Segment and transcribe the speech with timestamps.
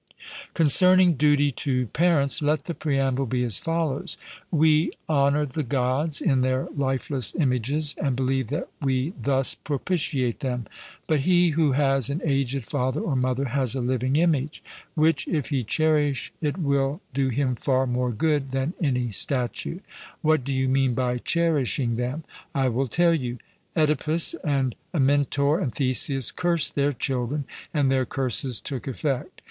[0.55, 4.17] Concerning duty to parents, let the preamble be as follows:
[4.49, 10.65] We honour the Gods in their lifeless images, and believe that we thus propitiate them.
[11.05, 14.63] But he who has an aged father or mother has a living image,
[14.95, 19.81] which if he cherish it will do him far more good than any statue.
[20.23, 22.23] 'What do you mean by cherishing them?'
[22.55, 23.37] I will tell you.
[23.77, 29.39] Oedipus and Amyntor and Theseus cursed their children, and their curses took effect.